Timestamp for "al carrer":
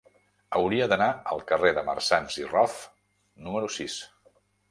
1.35-1.73